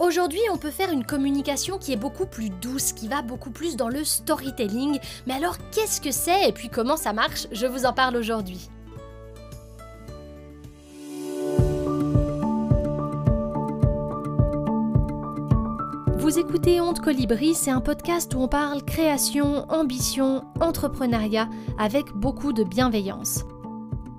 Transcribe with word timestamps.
Aujourd'hui, 0.00 0.38
on 0.52 0.58
peut 0.58 0.70
faire 0.70 0.92
une 0.92 1.04
communication 1.04 1.76
qui 1.76 1.92
est 1.92 1.96
beaucoup 1.96 2.26
plus 2.26 2.50
douce, 2.50 2.92
qui 2.92 3.08
va 3.08 3.20
beaucoup 3.20 3.50
plus 3.50 3.74
dans 3.74 3.88
le 3.88 4.04
storytelling. 4.04 5.00
Mais 5.26 5.34
alors, 5.34 5.56
qu'est-ce 5.72 6.00
que 6.00 6.12
c'est 6.12 6.48
et 6.48 6.52
puis 6.52 6.68
comment 6.68 6.96
ça 6.96 7.12
marche? 7.12 7.48
Je 7.50 7.66
vous 7.66 7.84
en 7.84 7.92
parle 7.92 8.14
aujourd'hui. 8.14 8.70
Vous 16.16 16.38
écoutez 16.38 16.80
Honte 16.80 17.00
Colibri, 17.00 17.54
c'est 17.54 17.72
un 17.72 17.80
podcast 17.80 18.32
où 18.34 18.38
on 18.38 18.48
parle 18.48 18.84
création, 18.84 19.68
ambition, 19.68 20.44
entrepreneuriat 20.60 21.48
avec 21.76 22.12
beaucoup 22.12 22.52
de 22.52 22.62
bienveillance. 22.62 23.42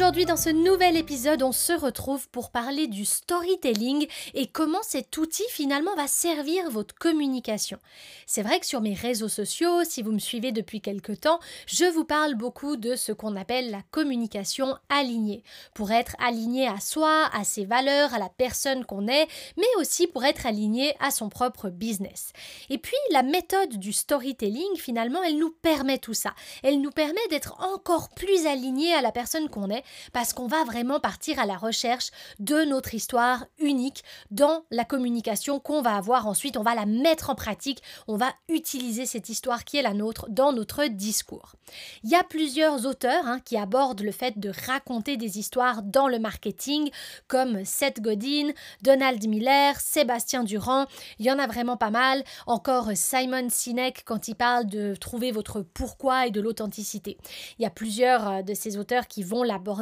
Aujourd'hui, 0.00 0.24
dans 0.24 0.38
ce 0.38 0.48
nouvel 0.48 0.96
épisode, 0.96 1.42
on 1.42 1.52
se 1.52 1.74
retrouve 1.74 2.26
pour 2.30 2.50
parler 2.50 2.86
du 2.86 3.04
storytelling 3.04 4.06
et 4.32 4.46
comment 4.46 4.82
cet 4.82 5.18
outil 5.18 5.44
finalement 5.50 5.94
va 5.94 6.06
servir 6.06 6.70
votre 6.70 6.94
communication. 6.94 7.78
C'est 8.24 8.40
vrai 8.40 8.60
que 8.60 8.66
sur 8.66 8.80
mes 8.80 8.94
réseaux 8.94 9.28
sociaux, 9.28 9.84
si 9.84 10.00
vous 10.00 10.12
me 10.12 10.18
suivez 10.18 10.52
depuis 10.52 10.80
quelque 10.80 11.12
temps, 11.12 11.38
je 11.66 11.84
vous 11.84 12.06
parle 12.06 12.34
beaucoup 12.34 12.78
de 12.78 12.96
ce 12.96 13.12
qu'on 13.12 13.36
appelle 13.36 13.70
la 13.70 13.82
communication 13.90 14.74
alignée. 14.88 15.42
Pour 15.74 15.90
être 15.90 16.16
aligné 16.18 16.66
à 16.66 16.80
soi, 16.80 17.28
à 17.34 17.44
ses 17.44 17.66
valeurs, 17.66 18.14
à 18.14 18.18
la 18.18 18.30
personne 18.30 18.86
qu'on 18.86 19.06
est, 19.06 19.28
mais 19.58 19.68
aussi 19.78 20.06
pour 20.06 20.24
être 20.24 20.46
aligné 20.46 20.94
à 21.00 21.10
son 21.10 21.28
propre 21.28 21.68
business. 21.68 22.32
Et 22.70 22.78
puis, 22.78 22.96
la 23.10 23.22
méthode 23.22 23.76
du 23.76 23.92
storytelling, 23.92 24.76
finalement, 24.76 25.22
elle 25.22 25.36
nous 25.36 25.50
permet 25.60 25.98
tout 25.98 26.14
ça. 26.14 26.32
Elle 26.62 26.80
nous 26.80 26.90
permet 26.90 27.20
d'être 27.28 27.60
encore 27.60 28.08
plus 28.08 28.46
aligné 28.46 28.94
à 28.94 29.02
la 29.02 29.12
personne 29.12 29.50
qu'on 29.50 29.68
est 29.68 29.84
parce 30.12 30.32
qu'on 30.32 30.46
va 30.46 30.64
vraiment 30.64 31.00
partir 31.00 31.38
à 31.38 31.46
la 31.46 31.56
recherche 31.56 32.10
de 32.38 32.64
notre 32.64 32.94
histoire 32.94 33.46
unique 33.58 34.04
dans 34.30 34.64
la 34.70 34.84
communication 34.84 35.60
qu'on 35.60 35.82
va 35.82 35.96
avoir 35.96 36.26
ensuite. 36.26 36.56
On 36.56 36.62
va 36.62 36.74
la 36.74 36.86
mettre 36.86 37.30
en 37.30 37.34
pratique, 37.34 37.82
on 38.08 38.16
va 38.16 38.32
utiliser 38.48 39.06
cette 39.06 39.28
histoire 39.28 39.64
qui 39.64 39.76
est 39.76 39.82
la 39.82 39.94
nôtre 39.94 40.26
dans 40.28 40.52
notre 40.52 40.86
discours. 40.86 41.54
Il 42.02 42.10
y 42.10 42.14
a 42.14 42.24
plusieurs 42.24 42.86
auteurs 42.86 43.26
hein, 43.26 43.40
qui 43.44 43.56
abordent 43.56 44.02
le 44.02 44.12
fait 44.12 44.38
de 44.38 44.52
raconter 44.66 45.16
des 45.16 45.38
histoires 45.38 45.82
dans 45.82 46.08
le 46.08 46.18
marketing, 46.18 46.90
comme 47.28 47.64
Seth 47.64 48.00
Godin, 48.00 48.50
Donald 48.82 49.24
Miller, 49.28 49.78
Sébastien 49.78 50.44
Durand. 50.44 50.86
Il 51.18 51.26
y 51.26 51.30
en 51.30 51.38
a 51.38 51.46
vraiment 51.46 51.76
pas 51.76 51.90
mal. 51.90 52.24
Encore 52.46 52.90
Simon 52.94 53.48
Sinek 53.48 54.02
quand 54.04 54.28
il 54.28 54.34
parle 54.34 54.66
de 54.66 54.94
trouver 54.94 55.30
votre 55.32 55.62
pourquoi 55.62 56.26
et 56.26 56.30
de 56.30 56.40
l'authenticité. 56.40 57.18
Il 57.58 57.62
y 57.62 57.66
a 57.66 57.70
plusieurs 57.70 58.28
euh, 58.28 58.42
de 58.42 58.54
ces 58.54 58.76
auteurs 58.76 59.06
qui 59.06 59.22
vont 59.22 59.42
l'aborder 59.42 59.79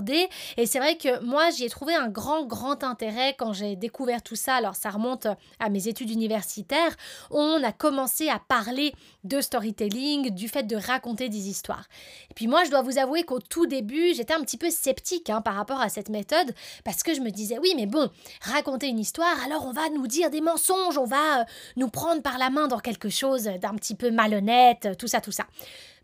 et 0.56 0.66
c'est 0.66 0.78
vrai 0.78 0.96
que 0.96 1.22
moi, 1.24 1.50
j'y 1.50 1.64
ai 1.64 1.70
trouvé 1.70 1.94
un 1.94 2.08
grand, 2.08 2.44
grand 2.44 2.84
intérêt 2.84 3.34
quand 3.38 3.52
j'ai 3.52 3.76
découvert 3.76 4.22
tout 4.22 4.36
ça. 4.36 4.56
Alors, 4.56 4.76
ça 4.76 4.90
remonte 4.90 5.26
à 5.58 5.68
mes 5.68 5.88
études 5.88 6.10
universitaires. 6.10 6.96
On 7.30 7.62
a 7.62 7.72
commencé 7.72 8.28
à 8.28 8.38
parler 8.38 8.92
de 9.24 9.40
storytelling, 9.40 10.30
du 10.30 10.48
fait 10.48 10.62
de 10.62 10.76
raconter 10.76 11.28
des 11.28 11.48
histoires. 11.48 11.86
Et 12.30 12.34
puis 12.34 12.46
moi, 12.46 12.64
je 12.64 12.70
dois 12.70 12.82
vous 12.82 12.98
avouer 12.98 13.24
qu'au 13.24 13.40
tout 13.40 13.66
début, 13.66 14.14
j'étais 14.14 14.34
un 14.34 14.40
petit 14.40 14.56
peu 14.56 14.70
sceptique 14.70 15.30
hein, 15.30 15.40
par 15.40 15.54
rapport 15.54 15.80
à 15.80 15.88
cette 15.88 16.08
méthode, 16.08 16.54
parce 16.84 17.02
que 17.02 17.14
je 17.14 17.20
me 17.20 17.30
disais, 17.30 17.58
oui, 17.58 17.72
mais 17.76 17.86
bon, 17.86 18.10
raconter 18.42 18.88
une 18.88 18.98
histoire, 18.98 19.36
alors 19.44 19.66
on 19.66 19.72
va 19.72 19.88
nous 19.90 20.06
dire 20.06 20.30
des 20.30 20.40
mensonges, 20.40 20.98
on 20.98 21.04
va 21.04 21.40
euh, 21.40 21.44
nous 21.76 21.88
prendre 21.88 22.22
par 22.22 22.38
la 22.38 22.50
main 22.50 22.68
dans 22.68 22.78
quelque 22.78 23.08
chose 23.08 23.44
d'un 23.44 23.74
petit 23.74 23.94
peu 23.94 24.10
malhonnête, 24.10 24.88
tout 24.98 25.08
ça, 25.08 25.20
tout 25.20 25.32
ça. 25.32 25.44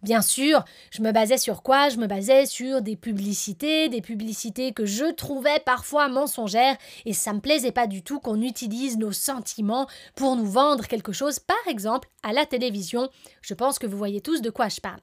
Bien 0.05 0.21
sûr, 0.21 0.63
je 0.91 1.01
me 1.01 1.13
basais 1.13 1.39
sur 1.39 1.63
quoi? 1.63 1.89
Je 1.89 1.97
me 1.97 2.07
basais 2.07 2.45
sur 2.45 2.83
des 2.83 2.95
publicités, 2.95 3.89
des 3.89 4.03
publicités 4.03 4.75
que 4.75 4.85
je 4.85 5.11
trouvais 5.11 5.61
parfois 5.65 6.09
mensongères 6.09 6.77
et 7.07 7.15
ça 7.15 7.33
me 7.33 7.41
plaisait 7.41 7.73
pas 7.73 7.87
du 7.87 8.03
tout 8.03 8.21
qu'on 8.21 8.43
utilise 8.43 8.99
nos 8.99 9.13
sentiments 9.13 9.87
pour 10.15 10.37
nous 10.37 10.45
vendre 10.45 10.87
quelque 10.89 11.13
chose, 11.13 11.39
par 11.39 11.57
exemple 11.69 12.11
à 12.23 12.35
la 12.35 12.45
télévision. 12.45 13.09
Je 13.41 13.55
pense 13.55 13.79
que 13.79 13.87
vous 13.87 13.97
voyez 13.97 14.21
tous 14.21 14.43
de 14.43 14.51
quoi 14.51 14.69
je 14.69 14.83
parle. 14.83 15.01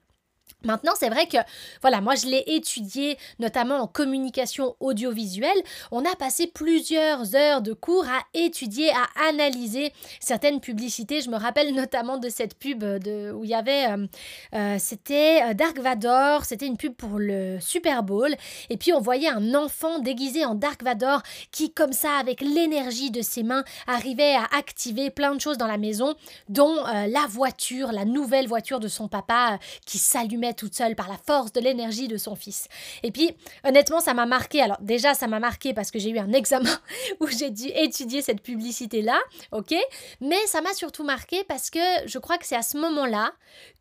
Maintenant, 0.64 0.94
c'est 0.98 1.10
vrai 1.10 1.28
que, 1.28 1.38
voilà, 1.82 2.02
moi 2.02 2.16
je 2.16 2.28
l'ai 2.28 2.44
étudié 2.48 3.18
notamment 3.40 3.78
en 3.78 3.88
communication 3.88 4.76
audiovisuelle. 4.80 5.50
On 5.92 6.06
a 6.06 6.16
passé 6.16 6.48
plusieurs 6.48 7.36
heures 7.36 7.62
de 7.62 7.74
cours 7.74 8.06
à 8.06 8.22
étudier, 8.34 8.92
à 8.92 9.30
analyser 9.30 9.92
certaines 10.20 10.60
publicités. 10.60 11.22
Je 11.22 11.30
me 11.30 11.38
rappelle 11.38 11.74
notamment 11.74 12.18
de 12.18 12.30
cette 12.30 12.58
pub 12.58 12.84
de, 12.84 13.32
où 13.32 13.44
il 13.44 13.50
y 13.50 13.56
avait, 13.56 13.90
euh, 13.90 14.08
euh, 14.54 14.76
c'était 14.80 15.42
euh, 15.44 15.54
Dark 15.54 15.80
Vador, 15.80 16.46
c'était 16.46 16.68
une 16.68 16.78
pub 16.78 16.94
pour 16.94 17.18
le 17.18 17.60
Super 17.60 18.04
Bowl. 18.04 18.34
Et 18.70 18.78
puis 18.78 18.94
on 18.94 19.02
voyait 19.02 19.30
un 19.30 19.56
enfant 19.56 20.00
déguisé 20.00 20.46
en 20.46 20.56
Dark 20.56 20.84
Vador 20.84 21.24
qui, 21.52 21.72
comme 21.72 21.94
ça, 21.94 22.18
avec 22.20 22.42
l'énergie 22.42 23.10
de 23.10 23.22
ses 23.22 23.44
mains, 23.44 23.64
arrivait 23.88 24.36
à 24.36 24.48
activer 24.58 25.10
plein 25.10 25.34
de 25.34 25.42
choses 25.42 25.58
dans 25.58 25.68
la 25.68 25.78
maison, 25.78 26.16
dont 26.50 26.76
la 26.86 27.26
voiture, 27.28 27.92
la 27.92 28.06
nouvelle 28.06 28.48
voiture 28.48 28.80
de 28.80 28.88
son 28.88 29.08
papa 29.08 29.60
qui 29.86 29.98
s'allumait 29.98 30.51
toute 30.54 30.76
seule 30.76 30.96
par 30.96 31.10
la 31.10 31.18
force 31.18 31.52
de 31.52 31.62
l'énergie 31.62 32.08
de 32.08 32.18
son 32.18 32.36
fils. 32.36 32.68
Et 33.04 33.12
puis, 33.12 33.36
honnêtement, 33.64 34.00
ça 34.00 34.14
m'a 34.14 34.26
marqué. 34.26 34.62
Alors, 34.62 34.78
déjà, 34.82 35.14
ça 35.14 35.28
m'a 35.28 35.40
marqué 35.40 35.74
parce 35.74 35.92
que 35.92 36.00
j'ai 36.00 36.10
eu 36.10 36.20
un 36.20 36.34
examen 36.34 36.78
où 37.20 37.28
j'ai 37.28 37.50
dû 37.50 37.68
étudier 37.68 38.22
cette 38.22 38.42
publicité-là, 38.42 39.20
ok? 39.52 39.74
Mais 40.20 40.46
ça 40.48 40.62
m'a 40.62 40.74
surtout 40.74 41.04
marqué 41.04 41.44
parce 41.46 41.70
que 41.70 41.80
je 42.06 42.20
crois 42.20 42.38
que 42.38 42.46
c'est 42.46 42.56
à 42.56 42.62
ce 42.62 42.78
moment-là 42.78 43.32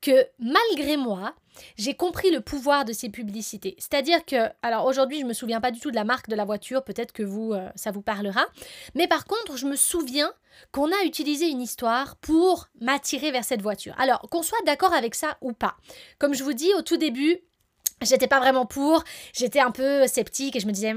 que, 0.00 0.26
malgré 0.38 0.96
moi, 0.96 1.34
j'ai 1.76 1.94
compris 1.94 2.30
le 2.30 2.40
pouvoir 2.40 2.84
de 2.84 2.92
ces 2.92 3.08
publicités. 3.08 3.74
C'est-à-dire 3.78 4.24
que, 4.24 4.48
alors 4.62 4.86
aujourd'hui, 4.86 5.20
je 5.20 5.26
me 5.26 5.32
souviens 5.32 5.60
pas 5.60 5.70
du 5.70 5.80
tout 5.80 5.90
de 5.90 5.96
la 5.96 6.04
marque 6.04 6.28
de 6.28 6.36
la 6.36 6.44
voiture, 6.44 6.84
peut-être 6.84 7.12
que 7.12 7.22
vous, 7.22 7.52
euh, 7.52 7.68
ça 7.74 7.90
vous 7.90 8.02
parlera, 8.02 8.46
mais 8.94 9.08
par 9.08 9.24
contre, 9.24 9.56
je 9.56 9.66
me 9.66 9.76
souviens 9.76 10.32
qu'on 10.72 10.88
a 10.88 11.04
utilisé 11.04 11.48
une 11.48 11.60
histoire 11.60 12.16
pour 12.16 12.68
m'attirer 12.80 13.30
vers 13.30 13.44
cette 13.44 13.62
voiture. 13.62 13.94
Alors, 13.98 14.20
qu'on 14.30 14.42
soit 14.42 14.58
d'accord 14.66 14.92
avec 14.92 15.14
ça 15.14 15.38
ou 15.40 15.52
pas. 15.52 15.76
Comme 16.18 16.34
je 16.34 16.44
vous 16.44 16.52
dis 16.52 16.72
au 16.76 16.82
tout 16.82 16.96
début, 16.96 17.38
J'étais 18.02 18.28
pas 18.28 18.40
vraiment 18.40 18.64
pour, 18.64 19.04
j'étais 19.34 19.60
un 19.60 19.70
peu 19.70 20.06
sceptique 20.06 20.56
et 20.56 20.60
je 20.60 20.66
me 20.66 20.72
disais 20.72 20.94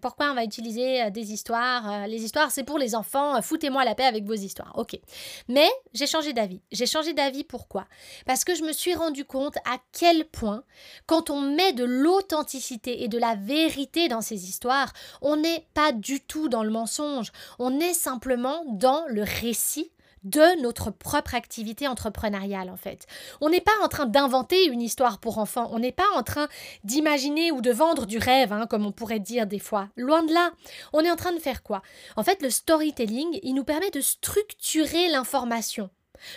pourquoi 0.00 0.32
on 0.32 0.34
va 0.34 0.42
utiliser 0.42 1.02
euh, 1.02 1.10
des 1.10 1.32
histoires 1.32 1.88
euh, 1.88 2.06
Les 2.08 2.24
histoires 2.24 2.50
c'est 2.50 2.64
pour 2.64 2.78
les 2.78 2.96
enfants, 2.96 3.40
foutez-moi 3.40 3.84
la 3.84 3.94
paix 3.94 4.06
avec 4.06 4.24
vos 4.24 4.34
histoires. 4.34 4.72
Ok. 4.76 4.98
Mais 5.46 5.68
j'ai 5.94 6.08
changé 6.08 6.32
d'avis. 6.32 6.60
J'ai 6.72 6.86
changé 6.86 7.12
d'avis 7.12 7.44
pourquoi? 7.44 7.86
Parce 8.26 8.42
que 8.42 8.56
je 8.56 8.64
me 8.64 8.72
suis 8.72 8.92
rendu 8.94 9.24
compte 9.24 9.56
à 9.58 9.78
quel 9.92 10.24
point 10.24 10.64
quand 11.06 11.30
on 11.30 11.40
met 11.40 11.72
de 11.72 11.84
l'authenticité 11.84 13.04
et 13.04 13.08
de 13.08 13.18
la 13.18 13.36
vérité 13.36 14.08
dans 14.08 14.20
ces 14.20 14.48
histoires, 14.48 14.92
on 15.22 15.36
n'est 15.36 15.64
pas 15.74 15.92
du 15.92 16.20
tout 16.20 16.48
dans 16.48 16.64
le 16.64 16.70
mensonge, 16.70 17.30
on 17.60 17.78
est 17.78 17.94
simplement 17.94 18.64
dans 18.66 19.04
le 19.06 19.22
récit 19.22 19.92
de 20.26 20.60
notre 20.60 20.90
propre 20.90 21.34
activité 21.34 21.88
entrepreneuriale 21.88 22.68
en 22.68 22.76
fait. 22.76 23.06
On 23.40 23.48
n'est 23.48 23.60
pas 23.60 23.72
en 23.82 23.88
train 23.88 24.06
d'inventer 24.06 24.66
une 24.66 24.82
histoire 24.82 25.18
pour 25.18 25.38
enfants, 25.38 25.68
on 25.72 25.78
n'est 25.78 25.92
pas 25.92 26.10
en 26.14 26.22
train 26.22 26.48
d'imaginer 26.84 27.52
ou 27.52 27.60
de 27.60 27.70
vendre 27.70 28.06
du 28.06 28.18
rêve, 28.18 28.52
hein, 28.52 28.66
comme 28.68 28.84
on 28.84 28.92
pourrait 28.92 29.20
dire 29.20 29.46
des 29.46 29.60
fois. 29.60 29.88
Loin 29.96 30.22
de 30.24 30.34
là. 30.34 30.50
On 30.92 31.00
est 31.00 31.10
en 31.10 31.16
train 31.16 31.32
de 31.32 31.38
faire 31.38 31.62
quoi? 31.62 31.80
En 32.16 32.24
fait, 32.24 32.42
le 32.42 32.50
storytelling, 32.50 33.38
il 33.42 33.54
nous 33.54 33.64
permet 33.64 33.90
de 33.90 34.00
structurer 34.00 35.08
l'information. 35.08 35.90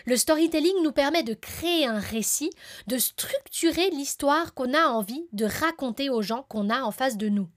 Le 0.05 0.17
storytelling 0.17 0.83
nous 0.83 0.91
permet 0.91 1.23
de 1.23 1.33
créer 1.33 1.85
un 1.85 1.99
récit, 1.99 2.51
de 2.87 2.97
structurer 2.97 3.89
l'histoire 3.89 4.53
qu'on 4.53 4.73
a 4.73 4.87
envie 4.87 5.27
de 5.31 5.45
raconter 5.45 6.09
aux 6.09 6.21
gens 6.21 6.45
qu'on 6.49 6.69
a 6.69 6.81
en 6.81 6.91
face 6.91 7.17
de 7.17 7.29
nous. 7.29 7.47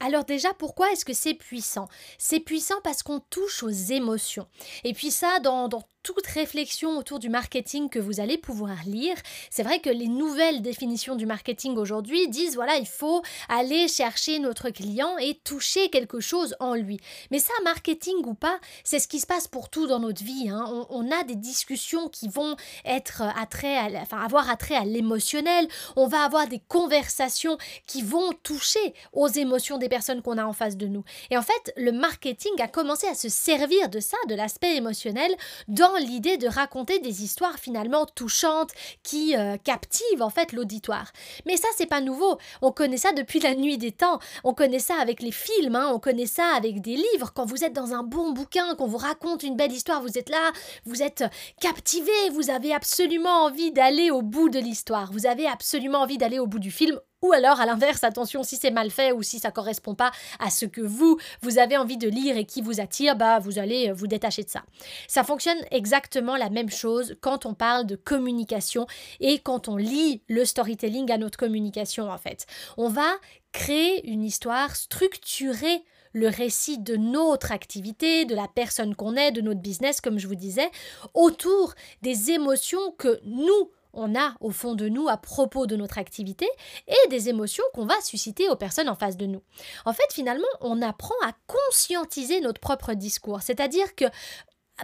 Alors 0.00 0.24
déjà, 0.24 0.54
pourquoi 0.54 0.90
est-ce 0.92 1.04
que 1.04 1.12
c'est 1.12 1.34
puissant? 1.34 1.86
C'est 2.16 2.40
puissant 2.40 2.80
parce 2.82 3.02
qu'on 3.02 3.20
touche 3.20 3.62
aux 3.62 3.68
émotions. 3.68 4.46
Et 4.82 4.94
puis 4.94 5.10
ça, 5.10 5.38
dans, 5.40 5.68
toute 6.02 6.26
réflexion 6.26 6.96
autour 6.96 7.18
du 7.18 7.28
marketing 7.28 7.88
que 7.88 7.98
vous 7.98 8.20
allez 8.20 8.38
pouvoir 8.38 8.76
lire. 8.86 9.16
C'est 9.50 9.62
vrai 9.62 9.80
que 9.80 9.90
les 9.90 10.08
nouvelles 10.08 10.62
définitions 10.62 11.16
du 11.16 11.26
marketing 11.26 11.76
aujourd'hui 11.76 12.28
disent 12.28 12.54
voilà, 12.54 12.76
il 12.76 12.86
faut 12.86 13.22
aller 13.48 13.88
chercher 13.88 14.38
notre 14.38 14.70
client 14.70 15.18
et 15.18 15.34
toucher 15.44 15.90
quelque 15.90 16.20
chose 16.20 16.54
en 16.60 16.74
lui. 16.74 16.98
Mais 17.30 17.38
ça, 17.38 17.52
marketing 17.64 18.16
ou 18.24 18.34
pas, 18.34 18.58
c'est 18.84 18.98
ce 18.98 19.08
qui 19.08 19.20
se 19.20 19.26
passe 19.26 19.48
pour 19.48 19.68
tout 19.68 19.86
dans 19.86 19.98
notre 19.98 20.24
vie. 20.24 20.48
Hein. 20.48 20.86
On, 20.90 21.10
a 21.10 21.24
des 21.24 21.34
discussions 21.34 22.08
qui 22.08 22.28
vont 22.28 22.56
être 22.84 23.22
enfin, 23.22 24.20
avoir 24.20 24.48
attrait 24.48 24.76
à 24.76 24.84
l'émotionnel. 24.84 25.66
On 25.96 26.06
va 26.06 26.22
avoir 26.24 26.46
des 26.46 26.60
conversations 26.68 27.58
qui 27.86 28.02
vont 28.02 28.32
toucher 28.42 28.94
aux 29.12 29.28
émotions 29.28 29.78
des 29.78 29.88
personnes 29.88 30.22
qu'on 30.22 30.38
a 30.38 30.44
en 30.44 30.52
face 30.52 30.76
de 30.76 30.86
nous. 30.86 31.04
Et 31.30 31.36
en 31.36 31.42
fait, 31.42 31.72
le 31.76 31.92
marketing 31.92 32.52
a 32.60 32.68
commencé 32.68 33.06
à 33.06 33.14
se 33.14 33.28
servir 33.28 33.88
de 33.88 34.00
ça, 34.00 34.16
de 34.28 34.34
l'aspect 34.34 34.76
émotionnel, 34.76 35.34
dans 35.68 35.89
l'idée 35.98 36.36
de 36.36 36.48
raconter 36.48 36.98
des 36.98 37.22
histoires 37.22 37.58
finalement 37.58 38.06
touchantes 38.06 38.70
qui 39.02 39.36
euh, 39.36 39.56
captivent 39.56 40.22
en 40.22 40.30
fait 40.30 40.52
l'auditoire. 40.52 41.12
Mais 41.46 41.56
ça, 41.56 41.68
c'est 41.76 41.86
pas 41.86 42.00
nouveau. 42.00 42.38
On 42.62 42.72
connaît 42.72 42.96
ça 42.96 43.12
depuis 43.12 43.40
la 43.40 43.54
nuit 43.54 43.78
des 43.78 43.92
temps. 43.92 44.18
On 44.44 44.54
connaît 44.54 44.78
ça 44.78 44.96
avec 44.96 45.22
les 45.22 45.32
films, 45.32 45.76
hein. 45.76 45.90
on 45.92 45.98
connaît 45.98 46.26
ça 46.26 46.46
avec 46.56 46.80
des 46.80 46.96
livres. 46.96 47.32
Quand 47.34 47.44
vous 47.44 47.64
êtes 47.64 47.72
dans 47.72 47.92
un 47.94 48.02
bon 48.02 48.32
bouquin, 48.32 48.74
qu'on 48.74 48.86
vous 48.86 48.98
raconte 48.98 49.42
une 49.42 49.56
belle 49.56 49.72
histoire, 49.72 50.02
vous 50.02 50.18
êtes 50.18 50.28
là, 50.28 50.52
vous 50.84 51.02
êtes 51.02 51.24
captivé, 51.60 52.12
vous 52.32 52.50
avez 52.50 52.72
absolument 52.72 53.44
envie 53.44 53.72
d'aller 53.72 54.10
au 54.10 54.22
bout 54.22 54.48
de 54.48 54.58
l'histoire. 54.58 55.12
Vous 55.12 55.26
avez 55.26 55.46
absolument 55.46 56.00
envie 56.00 56.18
d'aller 56.18 56.38
au 56.38 56.46
bout 56.46 56.58
du 56.58 56.70
film 56.70 56.98
ou 57.22 57.32
alors, 57.32 57.60
à 57.60 57.66
l'inverse, 57.66 58.02
attention, 58.04 58.42
si 58.42 58.56
c'est 58.56 58.70
mal 58.70 58.90
fait 58.90 59.12
ou 59.12 59.22
si 59.22 59.38
ça 59.38 59.50
correspond 59.50 59.94
pas 59.94 60.10
à 60.38 60.50
ce 60.50 60.64
que 60.64 60.80
vous, 60.80 61.18
vous 61.42 61.58
avez 61.58 61.76
envie 61.76 61.98
de 61.98 62.08
lire 62.08 62.36
et 62.36 62.44
qui 62.44 62.62
vous 62.62 62.80
attire, 62.80 63.16
bah, 63.16 63.38
vous 63.38 63.58
allez 63.58 63.90
euh, 63.90 63.92
vous 63.92 64.06
détacher 64.06 64.42
de 64.42 64.48
ça. 64.48 64.62
Ça 65.06 65.22
fonctionne 65.22 65.58
exactement 65.70 66.36
la 66.36 66.50
même 66.50 66.70
chose 66.70 67.16
quand 67.20 67.46
on 67.46 67.54
parle 67.54 67.86
de 67.86 67.96
communication 67.96 68.86
et 69.20 69.38
quand 69.38 69.68
on 69.68 69.76
lit 69.76 70.22
le 70.28 70.44
storytelling 70.44 71.10
à 71.10 71.18
notre 71.18 71.38
communication, 71.38 72.10
en 72.10 72.18
fait. 72.18 72.46
On 72.76 72.88
va 72.88 73.10
créer 73.52 74.08
une 74.08 74.24
histoire 74.24 74.74
structurée 74.76 75.84
le 76.12 76.28
récit 76.28 76.78
de 76.78 76.96
notre 76.96 77.52
activité, 77.52 78.24
de 78.24 78.34
la 78.34 78.48
personne 78.48 78.96
qu'on 78.96 79.14
est, 79.16 79.30
de 79.30 79.40
notre 79.40 79.60
business, 79.60 80.00
comme 80.00 80.18
je 80.18 80.26
vous 80.26 80.34
disais, 80.34 80.70
autour 81.14 81.74
des 82.02 82.30
émotions 82.30 82.92
que 82.98 83.20
nous, 83.24 83.70
on 83.92 84.14
a 84.14 84.34
au 84.40 84.50
fond 84.50 84.74
de 84.74 84.88
nous 84.88 85.08
à 85.08 85.16
propos 85.16 85.66
de 85.66 85.76
notre 85.76 85.98
activité 85.98 86.48
et 86.88 87.08
des 87.08 87.28
émotions 87.28 87.64
qu'on 87.74 87.86
va 87.86 88.00
susciter 88.02 88.48
aux 88.48 88.56
personnes 88.56 88.88
en 88.88 88.94
face 88.94 89.16
de 89.16 89.26
nous. 89.26 89.42
En 89.84 89.92
fait, 89.92 90.12
finalement, 90.12 90.44
on 90.60 90.82
apprend 90.82 91.14
à 91.24 91.32
conscientiser 91.46 92.40
notre 92.40 92.60
propre 92.60 92.94
discours, 92.94 93.42
c'est-à-dire 93.42 93.94
que 93.94 94.06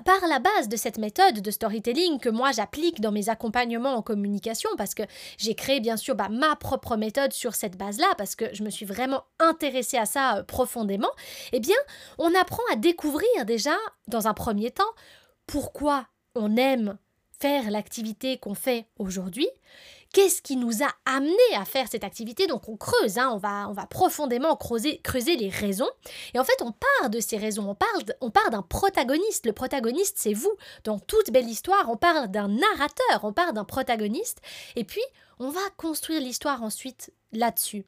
par 0.05 0.27
la 0.29 0.39
base 0.39 0.69
de 0.69 0.77
cette 0.77 0.99
méthode 0.99 1.41
de 1.41 1.51
storytelling 1.51 2.19
que 2.19 2.29
moi 2.29 2.53
j'applique 2.53 3.01
dans 3.01 3.13
mes 3.13 3.29
accompagnements 3.29 3.95
en 3.95 4.03
communication, 4.03 4.71
parce 4.77 4.95
que 4.95 5.03
j'ai 5.39 5.55
créé 5.55 5.81
bien 5.81 5.97
sûr 5.97 6.15
bah, 6.15 6.29
ma 6.31 6.57
propre 6.57 6.97
méthode 6.97 7.33
sur 7.33 7.55
cette 7.55 7.77
base-là, 7.77 8.09
parce 8.19 8.35
que 8.35 8.47
je 8.53 8.63
me 8.63 8.71
suis 8.71 8.87
vraiment 8.87 9.25
intéressée 9.39 9.97
à 9.97 10.07
ça 10.07 10.39
euh, 10.39 10.43
profondément, 10.43 11.11
eh 11.53 11.61
bien, 11.61 11.77
on 12.19 12.35
apprend 12.35 12.63
à 12.73 12.77
découvrir 12.77 13.45
déjà, 13.47 13.77
dans 14.09 14.29
un 14.29 14.35
premier 14.35 14.71
temps, 14.71 14.85
pourquoi 15.47 16.07
on 16.35 16.57
aime 16.57 16.99
faire 17.39 17.71
l'activité 17.71 18.39
qu'on 18.39 18.55
fait 18.55 18.87
aujourd'hui, 18.99 19.49
qu'est-ce 20.13 20.41
qui 20.41 20.57
nous 20.57 20.83
a 20.83 20.89
amené 21.05 21.37
à 21.57 21.65
faire 21.65 21.89
cette 21.91 22.05
activité? 22.05 22.47
Donc 22.47 22.69
on 22.69 22.77
creuse, 22.77 23.19
hein, 23.19 23.31
on, 23.35 23.39
va, 23.39 23.69
on 23.69 23.73
va 23.73 23.87
profondément 23.87 24.57
creuser, 24.57 24.99
creuser 25.03 25.37
les 25.37 25.51
raisons. 25.51 25.91
Et 26.35 26.39
en 26.39 26.45
fait, 26.45 26.63
on 26.63 26.73
part 26.73 27.11
de 27.11 27.21
ces 27.21 27.37
raisons, 27.37 27.69
on 27.69 27.75
parle, 27.75 28.03
on 28.21 28.31
part 28.31 28.51
d'un 28.51 28.63
protagoniste. 28.63 29.47
Le 29.47 29.53
protagoniste, 29.53 30.17
c'est 30.19 30.33
vous. 30.33 30.55
Dans 30.85 30.99
toute 30.99 31.31
belle 31.31 31.49
histoire, 31.49 31.91
on 31.91 31.97
parle 31.97 32.29
d'un 32.29 32.49
narrateur, 32.49 33.25
on 33.25 33.33
part 33.33 33.53
d'un 33.53 33.65
protagoniste. 33.65 34.41
Et 34.75 34.85
puis, 34.85 35.03
on 35.39 35.51
va 35.51 35.61
construire 35.77 36.21
l'histoire 36.21 36.63
ensuite 36.63 37.13
là-dessus. 37.33 37.85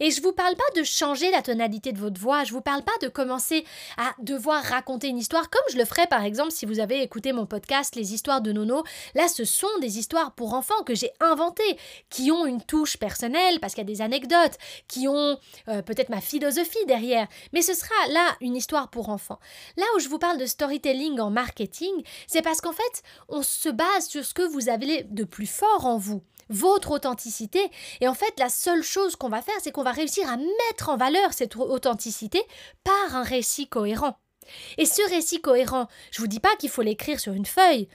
Et 0.00 0.10
je 0.10 0.22
vous 0.22 0.32
parle 0.32 0.54
pas 0.54 0.80
de 0.80 0.84
changer 0.84 1.30
la 1.30 1.42
tonalité 1.42 1.92
de 1.92 1.98
votre 1.98 2.20
voix, 2.20 2.44
je 2.44 2.52
vous 2.52 2.60
parle 2.60 2.82
pas 2.82 2.92
de 3.00 3.08
commencer 3.08 3.64
à 3.96 4.14
devoir 4.20 4.62
raconter 4.62 5.08
une 5.08 5.18
histoire 5.18 5.50
comme 5.50 5.62
je 5.72 5.78
le 5.78 5.84
ferais 5.84 6.06
par 6.06 6.22
exemple 6.22 6.52
si 6.52 6.66
vous 6.66 6.78
avez 6.78 7.02
écouté 7.02 7.32
mon 7.32 7.46
podcast 7.46 7.96
Les 7.96 8.14
histoires 8.14 8.40
de 8.40 8.52
Nono. 8.52 8.84
Là, 9.14 9.28
ce 9.28 9.44
sont 9.44 9.78
des 9.80 9.98
histoires 9.98 10.34
pour 10.34 10.54
enfants 10.54 10.82
que 10.84 10.94
j'ai 10.94 11.10
inventées, 11.20 11.78
qui 12.10 12.30
ont 12.30 12.46
une 12.46 12.62
touche 12.62 12.96
personnelle 12.96 13.60
parce 13.60 13.74
qu'il 13.74 13.82
y 13.82 13.90
a 13.90 13.92
des 13.92 14.02
anecdotes, 14.02 14.58
qui 14.88 15.08
ont 15.08 15.38
euh, 15.68 15.82
peut-être 15.82 16.10
ma 16.10 16.20
philosophie 16.20 16.84
derrière, 16.86 17.26
mais 17.52 17.62
ce 17.62 17.74
sera 17.74 17.94
là 18.10 18.36
une 18.40 18.56
histoire 18.56 18.90
pour 18.90 19.08
enfants. 19.08 19.40
Là 19.76 19.84
où 19.96 20.00
je 20.00 20.08
vous 20.08 20.18
parle 20.18 20.38
de 20.38 20.46
storytelling 20.46 21.18
en 21.18 21.30
marketing, 21.30 22.02
c'est 22.26 22.42
parce 22.42 22.60
qu'en 22.60 22.72
fait, 22.72 23.02
on 23.28 23.42
se 23.42 23.68
base 23.68 24.06
sur 24.08 24.24
ce 24.24 24.34
que 24.34 24.42
vous 24.42 24.68
avez 24.68 25.04
de 25.04 25.24
plus 25.24 25.46
fort 25.46 25.86
en 25.86 25.96
vous 25.96 26.22
votre 26.52 26.91
authenticité. 26.92 27.70
Et 28.00 28.08
en 28.08 28.14
fait, 28.14 28.32
la 28.38 28.48
seule 28.48 28.82
chose 28.82 29.16
qu'on 29.16 29.28
va 29.28 29.42
faire, 29.42 29.54
c'est 29.62 29.72
qu'on 29.72 29.82
va 29.82 29.92
réussir 29.92 30.28
à 30.28 30.36
mettre 30.36 30.88
en 30.88 30.96
valeur 30.96 31.32
cette 31.32 31.56
authenticité 31.56 32.42
par 32.84 33.16
un 33.16 33.22
récit 33.22 33.68
cohérent. 33.68 34.16
Et 34.78 34.86
ce 34.86 35.08
récit 35.10 35.40
cohérent, 35.40 35.88
je 36.10 36.20
vous 36.20 36.26
dis 36.26 36.40
pas 36.40 36.56
qu'il 36.56 36.70
faut 36.70 36.82
l'écrire 36.82 37.20
sur 37.20 37.32
une 37.32 37.46
feuille. 37.46 37.88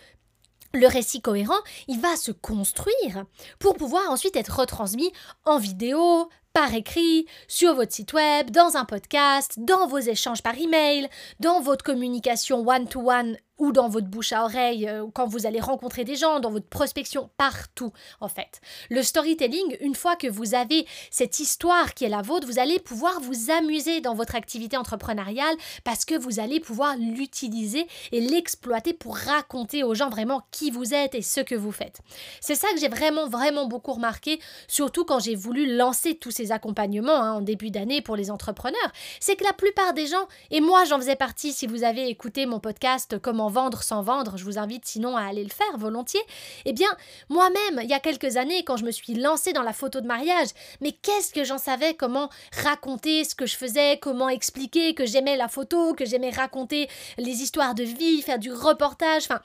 Le 0.73 0.87
récit 0.87 1.21
cohérent, 1.21 1.59
il 1.87 1.99
va 1.99 2.15
se 2.15 2.31
construire 2.31 3.25
pour 3.59 3.75
pouvoir 3.75 4.09
ensuite 4.11 4.35
être 4.35 4.59
retransmis 4.59 5.11
en 5.45 5.57
vidéo, 5.57 6.29
par 6.53 6.73
écrit, 6.73 7.25
sur 7.47 7.75
votre 7.75 7.93
site 7.93 8.13
web, 8.13 8.51
dans 8.51 8.77
un 8.77 8.85
podcast, 8.85 9.55
dans 9.57 9.87
vos 9.87 9.99
échanges 9.99 10.43
par 10.43 10.57
email, 10.57 11.07
dans 11.39 11.61
votre 11.61 11.85
communication 11.85 12.67
one-to-one 12.67 13.37
ou 13.57 13.71
dans 13.71 13.89
votre 13.89 14.07
bouche 14.07 14.33
à 14.33 14.43
oreille, 14.43 14.87
euh, 14.87 15.05
quand 15.13 15.27
vous 15.27 15.45
allez 15.45 15.59
rencontrer 15.59 16.03
des 16.03 16.15
gens, 16.15 16.39
dans 16.39 16.51
votre 16.51 16.67
prospection, 16.67 17.29
partout 17.37 17.91
en 18.21 18.27
fait. 18.27 18.61
Le 18.89 19.03
storytelling, 19.03 19.77
une 19.81 19.95
fois 19.95 20.15
que 20.15 20.27
vous 20.27 20.55
avez 20.55 20.85
cette 21.11 21.39
histoire 21.39 21.93
qui 21.93 22.05
est 22.05 22.09
la 22.09 22.21
vôtre, 22.21 22.47
vous 22.47 22.59
allez 22.59 22.79
pouvoir 22.79 23.19
vous 23.19 23.51
amuser 23.51 24.01
dans 24.01 24.13
votre 24.13 24.35
activité 24.35 24.77
entrepreneuriale 24.77 25.55
parce 25.83 26.05
que 26.05 26.15
vous 26.15 26.39
allez 26.39 26.59
pouvoir 26.59 26.95
l'utiliser 26.97 27.87
et 28.11 28.21
l'exploiter 28.21 28.93
pour 28.93 29.17
raconter 29.17 29.83
aux 29.83 29.95
gens 29.95 30.09
vraiment 30.09 30.43
qui 30.51 30.71
vous 30.71 30.93
êtes 30.93 31.15
et 31.15 31.21
ce 31.21 31.41
que 31.41 31.55
vous 31.55 31.71
faites. 31.71 31.99
C'est 32.41 32.55
ça 32.55 32.67
que 32.73 32.79
j'ai 32.79 32.89
vraiment, 32.89 33.27
vraiment 33.27 33.67
beaucoup 33.67 33.93
remarqué, 33.93 34.39
surtout 34.67 35.05
quand 35.05 35.19
j'ai 35.19 35.35
voulu 35.35 35.75
lancer 35.75 36.15
tous 36.15 36.31
ces 36.31 36.51
accompagnements 36.51 37.21
hein, 37.21 37.33
en 37.33 37.41
début 37.41 37.71
d'année 37.71 38.01
pour 38.01 38.15
les 38.15 38.31
entrepreneurs. 38.31 38.91
C'est 39.19 39.35
que 39.35 39.43
la 39.43 39.53
plupart 39.53 39.93
des 39.93 40.07
gens, 40.07 40.27
et 40.51 40.61
moi 40.61 40.85
j'en 40.85 40.97
faisais 40.97 41.15
partie 41.15 41.53
si 41.53 41.67
vous 41.67 41.83
avez 41.83 42.07
écouté 42.09 42.45
mon 42.45 42.59
podcast 42.59 43.17
Comment 43.21 43.46
vendre 43.49 43.83
sans 43.83 44.01
vendre, 44.01 44.37
je 44.37 44.43
vous 44.43 44.57
invite 44.57 44.85
sinon 44.85 45.17
à 45.17 45.23
aller 45.23 45.43
le 45.43 45.49
faire 45.49 45.77
volontiers. 45.77 46.23
Eh 46.65 46.73
bien, 46.73 46.89
moi-même, 47.29 47.81
il 47.83 47.89
y 47.89 47.93
a 47.93 47.99
quelques 47.99 48.37
années, 48.37 48.63
quand 48.63 48.77
je 48.77 48.85
me 48.85 48.91
suis 48.91 49.13
lancée 49.13 49.53
dans 49.53 49.63
la 49.63 49.73
photo 49.73 50.01
de 50.01 50.07
mariage, 50.07 50.49
mais 50.81 50.91
qu'est-ce 50.91 51.33
que 51.33 51.43
j'en 51.43 51.57
savais 51.57 51.93
comment 51.93 52.29
raconter 52.63 53.23
ce 53.23 53.35
que 53.35 53.45
je 53.45 53.55
faisais, 53.55 53.99
comment 54.01 54.29
expliquer 54.29 54.93
que 54.93 55.05
j'aimais 55.05 55.37
la 55.37 55.47
photo, 55.47 55.93
que 55.93 56.05
j'aimais 56.05 56.31
raconter 56.31 56.89
les 57.17 57.41
histoires 57.41 57.75
de 57.75 57.83
vie, 57.83 58.21
faire 58.21 58.39
du 58.39 58.51
reportage, 58.51 59.23
enfin. 59.23 59.41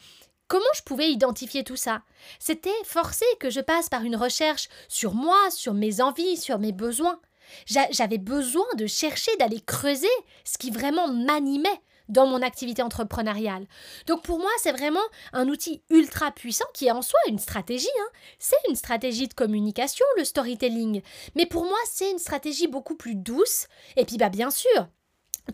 Comment 0.49 0.65
je 0.75 0.83
pouvais 0.83 1.11
identifier 1.11 1.65
tout 1.65 1.77
ça? 1.77 2.03
C'était 2.39 2.69
forcé 2.85 3.25
que 3.41 3.49
je 3.49 3.61
passe 3.61 3.89
par 3.89 4.03
une 4.03 4.17
recherche 4.17 4.69
sur 4.87 5.15
moi, 5.15 5.51
sur 5.51 5.73
mes 5.73 6.03
envies, 6.03 6.37
sur 6.37 6.59
mes 6.59 6.73
besoins. 6.73 7.19
J'avais 7.65 8.19
besoin 8.19 8.67
de 8.77 8.87
chercher, 8.87 9.35
d'aller 9.39 9.63
creuser 9.63 10.07
ce 10.45 10.59
qui 10.59 10.71
vraiment 10.71 11.09
m'animait 11.09 11.81
dans 12.13 12.27
mon 12.27 12.43
activité 12.43 12.83
entrepreneuriale. 12.83 13.67
Donc 14.07 14.23
pour 14.23 14.39
moi, 14.39 14.51
c'est 14.59 14.73
vraiment 14.73 15.01
un 15.33 15.49
outil 15.49 15.83
ultra 15.91 16.31
puissant 16.31 16.67
qui 16.75 16.87
est 16.87 16.93
en 16.93 17.03
soi 17.03 17.19
une 17.29 17.39
stratégie. 17.39 17.89
Hein. 18.01 18.09
C'est 18.39 18.57
une 18.69 18.77
stratégie 18.77 19.29
de 19.29 19.35
communication, 19.35 20.07
le 20.17 20.25
storytelling. 20.25 21.03
Mais 21.35 21.47
pour 21.47 21.65
moi, 21.65 21.79
c'est 21.91 22.11
une 22.11 22.19
stratégie 22.19 22.69
beaucoup 22.69 22.95
plus 22.95 23.15
douce. 23.15 23.67
Et 23.97 24.05
puis, 24.05 24.19
bah, 24.19 24.29
bien 24.29 24.51
sûr, 24.51 24.89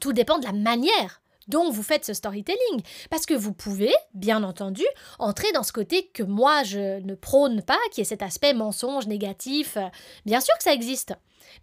tout 0.00 0.12
dépend 0.12 0.38
de 0.38 0.44
la 0.44 0.52
manière 0.52 1.22
dont 1.48 1.70
vous 1.70 1.82
faites 1.82 2.04
ce 2.04 2.14
storytelling. 2.14 2.82
Parce 3.10 3.26
que 3.26 3.34
vous 3.34 3.52
pouvez, 3.52 3.92
bien 4.14 4.42
entendu, 4.42 4.84
entrer 5.18 5.50
dans 5.52 5.62
ce 5.62 5.72
côté 5.72 6.06
que 6.08 6.22
moi 6.22 6.62
je 6.62 7.00
ne 7.00 7.14
prône 7.14 7.62
pas, 7.62 7.78
qui 7.92 8.00
est 8.02 8.04
cet 8.04 8.22
aspect 8.22 8.54
mensonge 8.54 9.06
négatif. 9.06 9.76
Bien 10.24 10.40
sûr 10.40 10.56
que 10.56 10.64
ça 10.64 10.72
existe. 10.72 11.14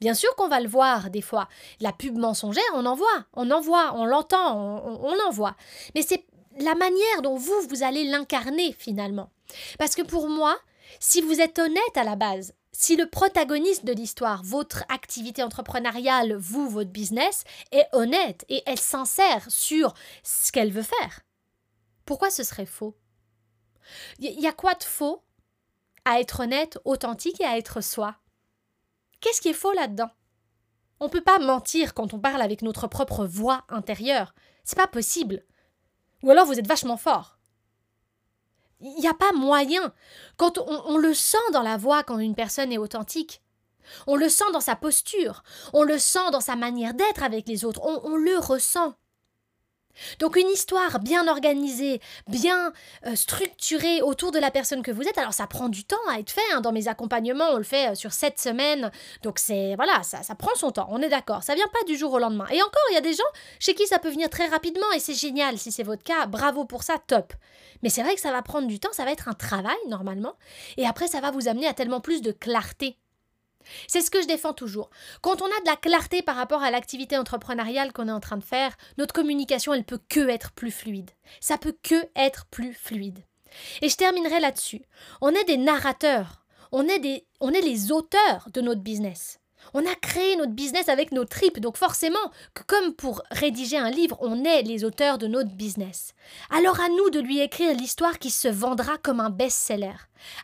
Bien 0.01 0.13
sûr 0.13 0.35
qu'on 0.35 0.47
va 0.47 0.59
le 0.59 0.67
voir 0.67 1.09
des 1.09 1.21
fois. 1.21 1.47
La 1.79 1.93
pub 1.93 2.17
mensongère, 2.17 2.63
on 2.73 2.85
en 2.85 2.95
voit, 2.95 3.25
on 3.33 3.49
en 3.51 3.61
voit, 3.61 3.93
on 3.95 4.05
l'entend, 4.05 4.57
on, 4.57 5.05
on 5.05 5.27
en 5.27 5.31
voit. 5.31 5.55
Mais 5.93 6.01
c'est 6.01 6.25
la 6.59 6.75
manière 6.75 7.21
dont 7.21 7.35
vous, 7.35 7.61
vous 7.69 7.83
allez 7.83 8.05
l'incarner 8.05 8.75
finalement. 8.77 9.29
Parce 9.77 9.95
que 9.95 10.01
pour 10.01 10.29
moi, 10.29 10.57
si 10.99 11.21
vous 11.21 11.41
êtes 11.41 11.59
honnête 11.59 11.95
à 11.95 12.03
la 12.03 12.15
base, 12.15 12.53
si 12.77 12.97
le 12.97 13.09
protagoniste 13.09 13.85
de 13.85 13.93
l'histoire, 13.93 14.43
votre 14.43 14.83
activité 14.89 15.41
entrepreneuriale, 15.41 16.35
vous, 16.35 16.69
votre 16.69 16.89
business, 16.89 17.45
est 17.71 17.87
honnête 17.93 18.45
et 18.49 18.63
est 18.65 18.75
sincère 18.75 19.45
sur 19.47 19.93
ce 20.23 20.51
qu'elle 20.51 20.73
veut 20.73 20.81
faire, 20.81 21.21
pourquoi 22.05 22.29
ce 22.29 22.43
serait 22.43 22.65
faux? 22.65 22.97
Il 24.19 24.39
y 24.39 24.47
a 24.47 24.51
quoi 24.51 24.73
de 24.73 24.83
faux 24.83 25.23
à 26.03 26.19
être 26.19 26.41
honnête, 26.41 26.77
authentique 26.83 27.39
et 27.39 27.45
à 27.45 27.57
être 27.57 27.81
soi? 27.81 28.17
Qu'est-ce 29.21 29.39
qui 29.39 29.49
est 29.49 29.53
faux 29.53 29.71
là-dedans? 29.71 30.11
On 30.99 31.05
ne 31.05 31.11
peut 31.11 31.23
pas 31.23 31.39
mentir 31.39 31.93
quand 31.93 32.13
on 32.13 32.19
parle 32.19 32.41
avec 32.41 32.61
notre 32.61 32.87
propre 32.87 33.25
voix 33.25 33.63
intérieure. 33.69 34.35
C'est 34.65 34.77
pas 34.77 34.87
possible. 34.87 35.45
Ou 36.23 36.31
alors 36.31 36.45
vous 36.45 36.59
êtes 36.59 36.67
vachement 36.67 36.97
fort. 36.97 37.34
Il 38.85 39.01
n'y 39.01 39.07
a 39.07 39.13
pas 39.13 39.31
moyen. 39.31 39.91
Quand 40.37 40.59
on, 40.59 40.97
le 40.97 41.13
sent 41.13 41.37
dans 41.53 41.63
la 41.63 41.75
voix 41.75 42.03
quand 42.03 42.19
une 42.19 42.35
personne 42.35 42.71
est 42.71 42.77
authentique. 42.77 43.41
On 44.07 44.15
le 44.15 44.29
sent 44.29 44.51
dans 44.53 44.61
sa 44.61 44.75
posture, 44.75 45.43
on 45.71 45.83
le 45.83 45.99
sent 45.99 46.31
dans 46.31 46.41
sa 46.41 46.55
manière 46.55 46.95
d'être 46.95 47.21
avec 47.21 47.47
les 47.47 47.65
autres, 47.65 47.81
on 47.83 48.15
le 48.15 48.37
ressent. 48.39 48.95
Donc 50.19 50.35
une 50.35 50.49
histoire 50.49 50.99
bien 50.99 51.27
organisée, 51.27 52.01
bien 52.27 52.73
euh, 53.05 53.15
structurée 53.15 54.01
autour 54.01 54.31
de 54.31 54.39
la 54.39 54.51
personne 54.51 54.81
que 54.81 54.91
vous 54.91 55.03
êtes. 55.03 55.17
Alors 55.17 55.33
ça 55.33 55.47
prend 55.47 55.69
du 55.69 55.83
temps 55.83 55.97
à 56.09 56.19
être 56.19 56.31
fait. 56.31 56.41
Hein. 56.53 56.61
Dans 56.61 56.71
mes 56.71 56.87
accompagnements, 56.87 57.49
on 57.51 57.57
le 57.57 57.63
fait 57.63 57.91
euh, 57.91 57.95
sur 57.95 58.13
sept 58.13 58.39
semaines. 58.39 58.91
Donc 59.23 59.39
c'est 59.39 59.75
voilà, 59.75 60.03
ça, 60.03 60.23
ça 60.23 60.35
prend 60.35 60.55
son 60.55 60.71
temps. 60.71 60.87
On 60.89 61.01
est 61.01 61.09
d'accord. 61.09 61.43
Ça 61.43 61.55
vient 61.55 61.67
pas 61.71 61.83
du 61.87 61.97
jour 61.97 62.13
au 62.13 62.19
lendemain. 62.19 62.47
Et 62.51 62.61
encore, 62.61 62.83
il 62.91 62.95
y 62.95 62.97
a 62.97 63.01
des 63.01 63.13
gens 63.13 63.23
chez 63.59 63.73
qui 63.73 63.87
ça 63.87 63.99
peut 63.99 64.09
venir 64.09 64.29
très 64.29 64.47
rapidement 64.47 64.91
et 64.95 64.99
c'est 64.99 65.13
génial. 65.13 65.57
Si 65.57 65.71
c'est 65.71 65.83
votre 65.83 66.03
cas, 66.03 66.25
bravo 66.27 66.65
pour 66.65 66.83
ça, 66.83 66.97
top. 67.07 67.33
Mais 67.83 67.89
c'est 67.89 68.03
vrai 68.03 68.15
que 68.15 68.21
ça 68.21 68.31
va 68.31 68.41
prendre 68.41 68.67
du 68.67 68.79
temps. 68.79 68.93
Ça 68.93 69.05
va 69.05 69.11
être 69.11 69.27
un 69.27 69.33
travail 69.33 69.75
normalement. 69.87 70.35
Et 70.77 70.87
après, 70.87 71.07
ça 71.07 71.21
va 71.21 71.31
vous 71.31 71.47
amener 71.47 71.67
à 71.67 71.73
tellement 71.73 72.01
plus 72.01 72.21
de 72.21 72.31
clarté 72.31 72.97
c'est 73.87 74.01
ce 74.01 74.11
que 74.11 74.21
je 74.21 74.27
défends 74.27 74.53
toujours. 74.53 74.89
Quand 75.21 75.41
on 75.41 75.45
a 75.45 75.61
de 75.61 75.65
la 75.65 75.75
clarté 75.75 76.21
par 76.21 76.35
rapport 76.35 76.63
à 76.63 76.71
l'activité 76.71 77.17
entrepreneuriale 77.17 77.93
qu'on 77.93 78.07
est 78.07 78.11
en 78.11 78.19
train 78.19 78.37
de 78.37 78.43
faire, 78.43 78.75
notre 78.97 79.13
communication, 79.13 79.73
elle 79.73 79.85
peut 79.85 80.01
que 80.09 80.27
être 80.29 80.51
plus 80.51 80.71
fluide. 80.71 81.11
Ça 81.39 81.57
peut 81.57 81.75
que 81.83 82.07
être 82.15 82.45
plus 82.47 82.73
fluide. 82.73 83.19
Et 83.81 83.89
je 83.89 83.95
terminerai 83.95 84.39
là-dessus. 84.39 84.81
On 85.21 85.29
est 85.29 85.45
des 85.45 85.57
narrateurs. 85.57 86.45
On 86.71 86.87
est, 86.87 86.99
des, 86.99 87.25
on 87.39 87.51
est 87.51 87.61
les 87.61 87.91
auteurs 87.91 88.49
de 88.53 88.61
notre 88.61 88.81
business. 88.81 89.39
On 89.73 89.85
a 89.85 89.95
créé 89.95 90.35
notre 90.35 90.51
business 90.51 90.89
avec 90.89 91.11
nos 91.11 91.25
tripes, 91.25 91.59
donc 91.59 91.77
forcément, 91.77 92.31
comme 92.67 92.93
pour 92.93 93.21
rédiger 93.31 93.77
un 93.77 93.89
livre, 93.89 94.17
on 94.21 94.43
est 94.43 94.61
les 94.61 94.83
auteurs 94.83 95.17
de 95.17 95.27
notre 95.27 95.51
business. 95.51 96.13
Alors 96.49 96.79
à 96.79 96.89
nous 96.89 97.09
de 97.09 97.19
lui 97.19 97.39
écrire 97.39 97.75
l'histoire 97.75 98.19
qui 98.19 98.31
se 98.31 98.47
vendra 98.47 98.97
comme 98.97 99.19
un 99.19 99.29
best-seller. 99.29 99.95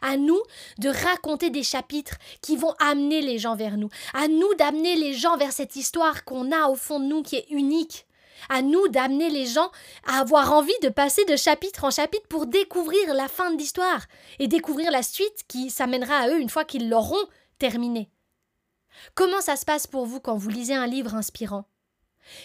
À 0.02 0.18
nous 0.18 0.42
de 0.80 0.90
raconter 0.90 1.50
des 1.50 1.64
chapitres 1.64 2.16
qui 2.42 2.56
vont 2.56 2.74
amener 2.80 3.22
les 3.22 3.38
gens 3.38 3.56
vers 3.56 3.78
nous. 3.78 3.90
À 4.14 4.28
nous 4.28 4.54
d'amener 4.56 4.96
les 4.96 5.14
gens 5.14 5.38
vers 5.38 5.52
cette 5.52 5.76
histoire 5.76 6.24
qu'on 6.26 6.52
a 6.52 6.68
au 6.68 6.76
fond 6.76 7.00
de 7.00 7.06
nous 7.06 7.24
qui 7.24 7.38
est 7.38 7.48
unique. 7.50 8.06
À 8.50 8.62
nous 8.62 8.88
d'amener 8.88 9.30
les 9.30 9.46
gens 9.46 9.70
à 10.08 10.20
avoir 10.20 10.52
envie 10.54 10.72
de 10.82 10.90
passer 10.90 11.24
de 11.26 11.36
chapitre 11.36 11.84
en 11.84 11.92
chapitre 11.92 12.28
pour 12.28 12.48
découvrir 12.48 13.14
la 13.14 13.28
fin 13.28 13.52
de 13.52 13.58
l'histoire 13.58 14.06
et 14.40 14.48
découvrir 14.48 14.92
la 14.92 15.04
suite 15.04 15.44
qui 15.48 15.70
s'amènera 15.70 16.16
à 16.16 16.30
eux 16.30 16.40
une 16.40 16.50
fois 16.50 16.66
qu'ils 16.66 16.90
l'auront 16.90 17.28
terminée. 17.60 18.10
Comment 19.16 19.42
ça 19.42 19.56
se 19.56 19.66
passe 19.66 19.88
pour 19.88 20.06
vous 20.06 20.20
quand 20.20 20.36
vous 20.36 20.50
lisez 20.50 20.76
un 20.76 20.88
livre 20.88 21.16
inspirant? 21.16 21.66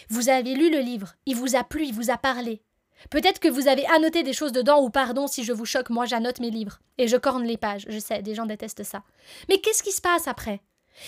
Vous 0.09 0.29
avez 0.29 0.53
lu 0.55 0.71
le 0.71 0.79
livre, 0.79 1.15
il 1.25 1.35
vous 1.35 1.55
a 1.55 1.63
plu, 1.63 1.85
il 1.85 1.93
vous 1.93 2.09
a 2.09 2.17
parlé. 2.17 2.61
Peut-être 3.09 3.39
que 3.39 3.47
vous 3.47 3.67
avez 3.67 3.85
annoté 3.87 4.23
des 4.23 4.33
choses 4.33 4.51
dedans 4.51 4.81
ou 4.81 4.89
pardon 4.89 5.27
si 5.27 5.43
je 5.43 5.53
vous 5.53 5.65
choque, 5.65 5.89
moi 5.89 6.05
j'annote 6.05 6.39
mes 6.39 6.49
livres 6.49 6.79
et 6.97 7.07
je 7.07 7.17
corne 7.17 7.43
les 7.43 7.57
pages, 7.57 7.85
je 7.87 7.99
sais, 7.99 8.21
des 8.21 8.33
gens 8.33 8.45
détestent 8.45 8.83
ça. 8.83 9.03
Mais 9.49 9.59
qu'est-ce 9.59 9.83
qui 9.83 9.91
se 9.91 10.01
passe 10.01 10.27
après? 10.27 10.61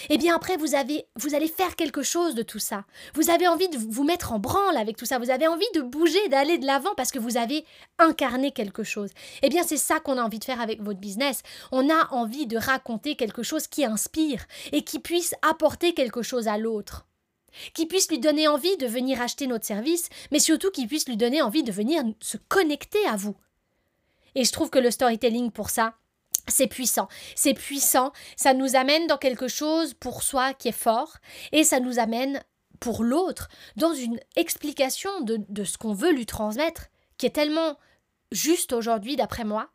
Eh 0.10 0.18
bien 0.18 0.36
après, 0.36 0.58
vous, 0.58 0.76
avez, 0.76 1.06
vous 1.16 1.36
allez 1.36 1.48
faire 1.48 1.76
quelque 1.76 2.04
chose 2.04 2.36
de 2.36 2.44
tout 2.44 2.60
ça. 2.60 2.86
Vous 3.14 3.30
avez 3.30 3.48
envie 3.48 3.70
de 3.70 3.78
vous 3.78 4.04
mettre 4.04 4.32
en 4.34 4.40
branle 4.40 4.78
avec 4.78 4.98
tout 4.98 5.06
ça. 5.06 5.20
Vous 5.20 5.30
avez 5.30 5.48
envie 5.48 5.66
de 5.76 5.82
bouger, 5.82 6.28
d'aller 6.30 6.58
de 6.58 6.66
l'avant 6.66 6.94
parce 6.96 7.12
que 7.12 7.20
vous 7.20 7.38
avez 7.38 7.66
incarné 7.98 8.52
quelque 8.52 8.84
chose. 8.84 9.10
Eh 9.42 9.50
bien 9.50 9.64
c'est 9.64 9.78
ça 9.78 10.00
qu'on 10.00 10.18
a 10.18 10.24
envie 10.24 10.40
de 10.40 10.46
faire 10.46 10.62
avec 10.62 10.82
votre 10.82 11.00
business. 11.00 11.42
On 11.72 11.90
a 11.90 12.08
envie 12.12 12.48
de 12.48 12.58
raconter 12.58 13.16
quelque 13.16 13.44
chose 13.44 13.68
qui 13.68 13.86
inspire 13.86 14.46
et 14.72 14.84
qui 14.84 15.00
puisse 15.00 15.34
apporter 15.42 15.94
quelque 15.94 16.22
chose 16.22 16.48
à 16.48 16.58
l'autre. 16.58 17.06
Qui 17.74 17.88
puisse 17.88 18.10
lui 18.10 18.20
donner 18.20 18.48
envie 18.48 18.78
de 18.78 18.86
venir 18.86 19.22
acheter 19.22 19.48
notre 19.48 19.66
service, 19.66 20.10
mais 20.32 20.40
surtout 20.40 20.70
qui 20.70 20.86
puisse 20.86 21.08
lui 21.08 21.18
donner 21.18 21.42
envie 21.42 21.64
de 21.64 21.72
venir 21.72 22.04
se 22.22 22.38
connecter 22.38 23.04
à 23.08 23.16
vous. 23.16 23.36
Et 24.36 24.44
je 24.44 24.52
trouve 24.52 24.70
que 24.70 24.80
le 24.80 24.92
storytelling 24.92 25.52
pour 25.52 25.72
ça, 25.72 25.96
c'est 26.50 26.68
puissant. 26.68 27.08
C'est 27.36 27.54
puissant. 27.54 28.12
Ça 28.36 28.54
nous 28.54 28.76
amène 28.76 29.08
dans 29.08 29.18
quelque 29.18 29.48
chose 29.48 29.94
pour 29.94 30.24
soi 30.24 30.54
qui 30.54 30.70
est 30.70 30.72
fort 30.72 31.18
et 31.52 31.64
ça 31.64 31.80
nous 31.80 32.00
amène 32.00 32.44
pour 32.80 33.04
l'autre 33.04 33.50
dans 33.76 33.94
une 33.94 34.20
explication 34.36 35.22
de, 35.22 35.64
ce 35.64 35.78
qu'on 35.78 35.94
veut 35.94 36.12
lui 36.12 36.26
transmettre 36.26 36.88
qui 37.18 37.26
est 37.26 37.32
tellement 37.32 37.78
juste 38.32 38.74
aujourd'hui 38.74 39.16
d'après 39.16 39.44
moi 39.44 39.70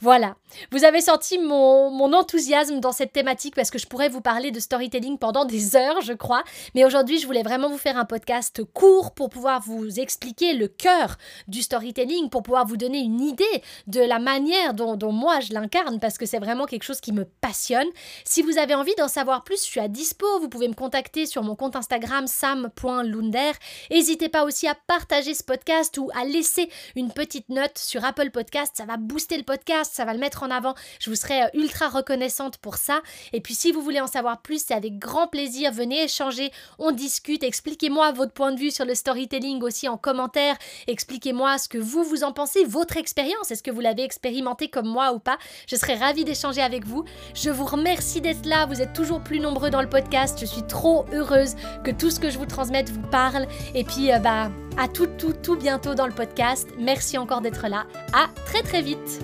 voilà, 0.00 0.36
vous 0.72 0.84
avez 0.84 1.00
senti 1.00 1.38
mon, 1.38 2.12
enthousiasme 2.12 2.80
dans 2.80 2.92
cette 2.92 3.12
thématique 3.12 3.54
parce 3.54 3.70
que 3.70 3.78
je 3.78 3.86
pourrais 3.86 4.08
vous 4.08 4.20
parler 4.20 4.50
de 4.50 4.60
storytelling 4.60 5.18
pendant 5.18 5.44
des 5.44 5.74
heures, 5.74 6.00
je 6.02 6.12
crois. 6.12 6.44
Mais 6.74 6.84
aujourd'hui, 6.84 7.18
je 7.18 7.26
voulais 7.26 7.42
vraiment 7.42 7.68
vous 7.68 7.78
faire 7.78 7.96
un 7.96 8.04
podcast 8.04 8.62
court 8.74 9.12
pour 9.12 9.28
pouvoir 9.28 9.60
vous 9.60 9.98
expliquer 9.98 10.52
le 10.52 10.68
cœur 10.68 11.16
du 11.48 11.62
storytelling, 11.62 12.28
pour 12.30 12.42
pouvoir 12.42 12.66
vous 12.66 12.76
donner 12.76 12.98
une 12.98 13.20
idée 13.20 13.44
de 13.86 14.00
la 14.00 14.18
manière 14.18 14.74
dont, 14.74 14.96
dont 14.96 15.12
moi 15.12 15.40
je 15.40 15.52
l'incarne 15.52 15.98
parce 15.98 16.18
que 16.18 16.26
c'est 16.26 16.38
vraiment 16.38 16.66
quelque 16.66 16.84
chose 16.84 17.00
qui 17.00 17.12
me 17.12 17.24
passionne. 17.24 17.88
Si 18.24 18.42
vous 18.42 18.58
avez 18.58 18.74
envie 18.74 18.94
d'en 18.96 19.08
savoir 19.08 19.44
plus, 19.44 19.60
je 19.60 19.70
suis 19.70 19.80
à 19.80 19.88
dispo. 19.88 20.26
Vous 20.40 20.48
pouvez 20.48 20.68
me 20.68 20.74
contacter 20.74 21.26
sur 21.26 21.42
mon 21.42 21.56
compte 21.56 21.76
Instagram 21.76 22.26
sam.lunder. 22.26 23.52
N'hésitez 23.90 24.28
pas 24.28 24.44
aussi 24.44 24.68
à 24.68 24.76
partager 24.86 25.34
ce 25.34 25.42
podcast 25.42 25.96
ou 25.98 26.10
à 26.14 26.24
laisser 26.24 26.70
une 26.94 27.12
petite 27.12 27.48
note 27.48 27.78
sur 27.78 28.04
Apple 28.04 28.30
Podcast. 28.30 28.74
Ça 28.76 28.84
va 28.84 28.96
booster 28.96 29.36
le 29.36 29.42
podcast 29.42 29.55
ça 29.84 30.04
va 30.04 30.12
le 30.12 30.18
mettre 30.18 30.42
en 30.42 30.50
avant. 30.50 30.74
Je 31.00 31.10
vous 31.10 31.16
serai 31.16 31.42
euh, 31.42 31.48
ultra 31.54 31.88
reconnaissante 31.88 32.58
pour 32.58 32.76
ça. 32.76 33.00
Et 33.32 33.40
puis 33.40 33.54
si 33.54 33.72
vous 33.72 33.82
voulez 33.82 34.00
en 34.00 34.06
savoir 34.06 34.42
plus, 34.42 34.64
c'est 34.64 34.74
avec 34.74 34.98
grand 34.98 35.28
plaisir. 35.28 35.72
Venez 35.72 36.04
échanger, 36.04 36.50
on 36.78 36.92
discute. 36.92 37.42
Expliquez-moi 37.42 38.12
votre 38.12 38.32
point 38.32 38.52
de 38.52 38.58
vue 38.58 38.70
sur 38.70 38.84
le 38.84 38.94
storytelling 38.94 39.62
aussi 39.62 39.88
en 39.88 39.96
commentaire. 39.96 40.56
Expliquez-moi 40.86 41.58
ce 41.58 41.68
que 41.68 41.78
vous, 41.78 42.04
vous 42.04 42.24
en 42.24 42.32
pensez, 42.32 42.64
votre 42.64 42.96
expérience. 42.96 43.50
Est-ce 43.50 43.62
que 43.62 43.70
vous 43.70 43.80
l'avez 43.80 44.02
expérimenté 44.02 44.68
comme 44.68 44.88
moi 44.88 45.12
ou 45.12 45.18
pas? 45.18 45.38
Je 45.66 45.76
serais 45.76 45.96
ravie 45.96 46.24
d'échanger 46.24 46.62
avec 46.62 46.86
vous. 46.86 47.04
Je 47.34 47.50
vous 47.50 47.66
remercie 47.66 48.20
d'être 48.20 48.46
là. 48.46 48.66
Vous 48.66 48.80
êtes 48.80 48.92
toujours 48.92 49.22
plus 49.22 49.40
nombreux 49.40 49.70
dans 49.70 49.82
le 49.82 49.88
podcast. 49.88 50.38
Je 50.40 50.46
suis 50.46 50.66
trop 50.66 51.04
heureuse 51.12 51.56
que 51.84 51.90
tout 51.90 52.10
ce 52.10 52.20
que 52.20 52.30
je 52.30 52.38
vous 52.38 52.46
transmette 52.46 52.90
vous 52.90 53.06
parle. 53.08 53.46
Et 53.74 53.84
puis, 53.84 54.12
euh, 54.12 54.18
bah, 54.18 54.50
à 54.76 54.88
tout, 54.88 55.08
tout, 55.18 55.32
tout 55.32 55.56
bientôt 55.56 55.94
dans 55.94 56.06
le 56.06 56.12
podcast. 56.12 56.68
Merci 56.78 57.18
encore 57.18 57.40
d'être 57.40 57.68
là. 57.68 57.86
À 58.12 58.28
très, 58.46 58.62
très 58.62 58.82
vite. 58.82 59.20